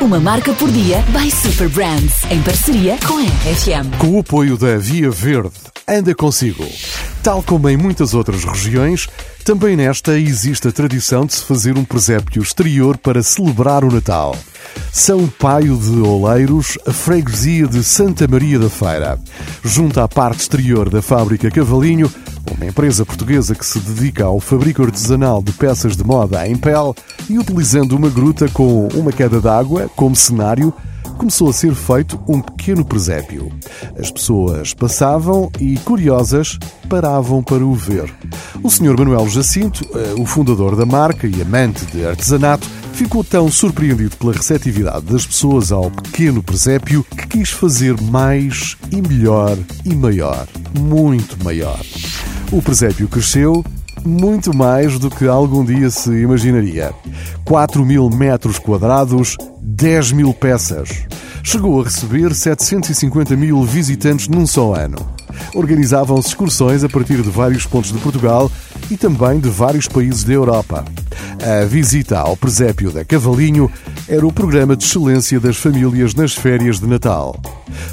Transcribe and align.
Uma 0.00 0.20
marca 0.20 0.52
por 0.52 0.70
dia 0.70 1.02
by 1.08 1.28
Super 1.28 1.68
Brands, 1.70 2.22
em 2.30 2.40
parceria 2.40 2.96
com 3.04 3.18
a 3.18 3.22
RFM. 3.22 3.98
Com 3.98 4.16
o 4.16 4.20
apoio 4.20 4.56
da 4.56 4.78
Via 4.78 5.10
Verde, 5.10 5.50
anda 5.88 6.14
consigo. 6.14 6.64
Tal 7.20 7.42
como 7.42 7.68
em 7.68 7.76
muitas 7.76 8.14
outras 8.14 8.44
regiões, 8.44 9.08
também 9.44 9.76
nesta 9.76 10.16
existe 10.16 10.68
a 10.68 10.72
tradição 10.72 11.26
de 11.26 11.34
se 11.34 11.44
fazer 11.44 11.76
um 11.76 11.84
presépio 11.84 12.40
exterior 12.40 12.96
para 12.96 13.24
celebrar 13.24 13.82
o 13.82 13.92
Natal. 13.92 14.36
São 14.92 15.26
Paio 15.26 15.76
de 15.76 16.00
Oleiros, 16.00 16.78
a 16.86 16.92
freguesia 16.92 17.66
de 17.66 17.82
Santa 17.82 18.28
Maria 18.28 18.60
da 18.60 18.70
Feira. 18.70 19.18
Junto 19.64 20.00
à 20.00 20.06
parte 20.06 20.40
exterior 20.40 20.88
da 20.88 21.02
fábrica 21.02 21.50
Cavalinho, 21.50 22.10
uma 22.56 22.66
empresa 22.66 23.04
portuguesa 23.04 23.54
que 23.54 23.64
se 23.64 23.78
dedica 23.80 24.24
ao 24.24 24.40
fabrico 24.40 24.82
artesanal 24.82 25.42
de 25.42 25.52
peças 25.52 25.96
de 25.96 26.04
moda 26.04 26.46
em 26.46 26.56
pele 26.56 26.94
e 27.28 27.38
utilizando 27.38 27.92
uma 27.92 28.08
gruta 28.08 28.48
com 28.48 28.88
uma 28.94 29.12
queda 29.12 29.40
d'água 29.40 29.90
como 29.94 30.14
cenário, 30.14 30.72
começou 31.18 31.50
a 31.50 31.52
ser 31.52 31.74
feito 31.74 32.18
um 32.28 32.40
pequeno 32.40 32.84
presépio. 32.84 33.52
As 33.98 34.10
pessoas 34.10 34.72
passavam 34.72 35.50
e, 35.58 35.76
curiosas, 35.78 36.58
paravam 36.88 37.42
para 37.42 37.64
o 37.64 37.74
ver. 37.74 38.12
O 38.62 38.70
Sr. 38.70 38.96
Manuel 38.96 39.28
Jacinto, 39.28 39.84
eh, 39.94 40.14
o 40.16 40.24
fundador 40.24 40.76
da 40.76 40.86
marca 40.86 41.26
e 41.26 41.42
amante 41.42 41.84
de 41.86 42.06
artesanato, 42.06 42.68
ficou 42.92 43.22
tão 43.22 43.50
surpreendido 43.50 44.16
pela 44.16 44.32
receptividade 44.32 45.06
das 45.06 45.26
pessoas 45.26 45.70
ao 45.70 45.90
pequeno 45.90 46.42
presépio 46.42 47.04
que 47.04 47.26
quis 47.26 47.50
fazer 47.50 48.00
mais 48.00 48.76
e 48.90 49.02
melhor 49.02 49.56
e 49.84 49.94
maior, 49.94 50.46
muito 50.78 51.36
maior. 51.44 51.80
O 52.50 52.62
presépio 52.62 53.06
cresceu 53.08 53.62
muito 54.02 54.56
mais 54.56 54.98
do 54.98 55.10
que 55.10 55.26
algum 55.26 55.62
dia 55.62 55.90
se 55.90 56.10
imaginaria. 56.10 56.94
4 57.44 57.84
mil 57.84 58.08
metros 58.08 58.58
quadrados, 58.58 59.36
10 59.60 60.12
mil 60.12 60.32
peças. 60.32 61.04
Chegou 61.42 61.80
a 61.80 61.84
receber 61.84 62.34
750 62.34 63.36
mil 63.36 63.62
visitantes 63.64 64.28
num 64.28 64.46
só 64.46 64.74
ano. 64.74 64.96
Organizavam-se 65.54 66.28
excursões 66.28 66.82
a 66.82 66.88
partir 66.88 67.20
de 67.20 67.28
vários 67.28 67.66
pontos 67.66 67.92
de 67.92 67.98
Portugal 67.98 68.50
e 68.90 68.96
também 68.96 69.40
de 69.40 69.50
vários 69.50 69.86
países 69.86 70.24
da 70.24 70.32
Europa. 70.32 70.86
A 71.42 71.66
visita 71.66 72.18
ao 72.18 72.34
presépio 72.34 72.90
da 72.90 73.04
Cavalinho 73.04 73.70
era 74.08 74.26
o 74.26 74.32
programa 74.32 74.74
de 74.74 74.84
excelência 74.84 75.38
das 75.38 75.58
famílias 75.58 76.14
nas 76.14 76.34
férias 76.34 76.80
de 76.80 76.86
Natal. 76.86 77.38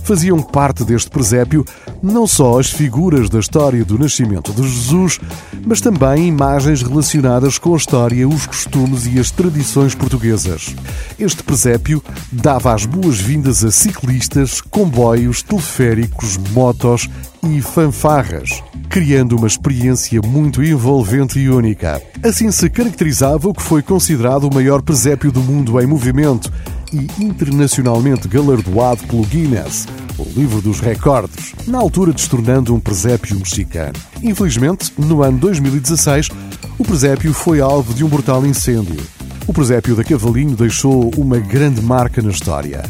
Faziam 0.03 0.41
parte 0.41 0.83
deste 0.83 1.09
presépio 1.09 1.65
não 2.05 2.27
só 2.27 2.59
as 2.59 2.69
figuras 2.69 3.29
da 3.29 3.39
história 3.39 3.83
do 3.83 3.97
nascimento 3.97 4.53
de 4.53 4.61
Jesus, 4.61 5.19
mas 5.65 5.81
também 5.81 6.27
imagens 6.27 6.83
relacionadas 6.83 7.57
com 7.57 7.73
a 7.73 7.77
história, 7.77 8.27
os 8.27 8.45
costumes 8.45 9.07
e 9.07 9.19
as 9.19 9.31
tradições 9.31 9.95
portuguesas. 9.95 10.75
Este 11.17 11.41
presépio 11.41 12.03
dava 12.31 12.73
as 12.73 12.85
boas-vindas 12.85 13.63
a 13.63 13.71
ciclistas, 13.71 14.61
comboios, 14.61 15.41
teleféricos, 15.41 16.37
motos 16.53 17.09
e 17.43 17.59
fanfarras, 17.61 18.63
criando 18.87 19.35
uma 19.35 19.47
experiência 19.47 20.21
muito 20.21 20.63
envolvente 20.63 21.39
e 21.39 21.49
única. 21.49 22.01
Assim 22.23 22.51
se 22.51 22.69
caracterizava 22.69 23.49
o 23.49 23.53
que 23.53 23.63
foi 23.63 23.81
considerado 23.81 24.43
o 24.45 24.53
maior 24.53 24.81
presépio 24.83 25.31
do 25.31 25.41
mundo 25.41 25.81
em 25.81 25.87
movimento 25.87 26.51
e 26.93 27.23
internacionalmente 27.23 28.27
galardoado 28.27 29.03
pelo 29.07 29.23
Guinness, 29.25 29.87
o 30.17 30.23
livro 30.35 30.61
dos 30.61 30.79
recordes, 30.79 31.53
na 31.67 31.77
altura 31.77 32.13
destornando 32.13 32.73
um 32.73 32.79
presépio 32.79 33.37
mexicano. 33.37 33.93
Infelizmente, 34.21 34.91
no 34.97 35.21
ano 35.21 35.37
2016, 35.39 36.29
o 36.77 36.83
presépio 36.83 37.33
foi 37.33 37.59
alvo 37.61 37.93
de 37.93 38.03
um 38.03 38.07
brutal 38.07 38.45
incêndio. 38.45 39.01
O 39.47 39.53
presépio 39.53 39.95
da 39.95 40.03
Cavalinho 40.03 40.55
deixou 40.55 41.11
uma 41.17 41.37
grande 41.37 41.81
marca 41.81 42.21
na 42.21 42.31
história 42.31 42.83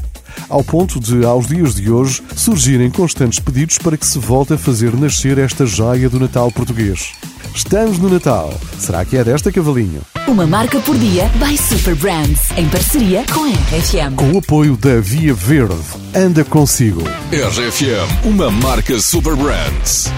ao 0.50 0.64
ponto 0.64 1.00
de, 1.00 1.26
aos 1.26 1.48
dias 1.48 1.76
de 1.76 1.90
hoje, 1.90 2.22
surgirem 2.36 2.90
constantes 2.90 3.40
pedidos 3.40 3.78
para 3.78 3.98
que 3.98 4.06
se 4.06 4.20
volte 4.20 4.54
a 4.54 4.58
fazer 4.58 4.96
nascer 4.96 5.38
esta 5.38 5.66
joia 5.66 6.10
do 6.10 6.20
Natal 6.20 6.52
português. 6.52 7.14
Estamos 7.56 7.98
no 8.00 8.10
Natal. 8.10 8.54
Será 8.78 9.06
que 9.06 9.16
é 9.16 9.24
desta, 9.24 9.50
Cavalinho? 9.50 10.02
Uma 10.28 10.46
marca 10.46 10.78
por 10.82 10.98
dia 10.98 11.32
by 11.36 11.58
Super 11.58 11.96
Brands, 11.96 12.52
em 12.58 12.68
parceria 12.68 13.24
com 13.34 13.46
a 13.46 13.48
RFM. 13.48 14.16
Com 14.18 14.34
o 14.34 14.40
apoio 14.40 14.76
da 14.76 15.00
Via 15.00 15.34
Verde, 15.34 15.78
anda 16.14 16.44
consigo. 16.44 17.02
RFM, 17.32 18.26
uma 18.26 18.52
marca 18.52 19.00
Super 19.00 19.38
Brands. 19.38 20.12